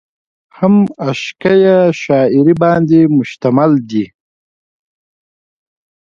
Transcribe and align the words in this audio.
هم 0.57 0.75
عشقيه 1.09 1.77
شاعرۍ 2.01 2.53
باندې 2.63 2.99
مشتمل 3.17 3.71
دي۔ 3.89 4.03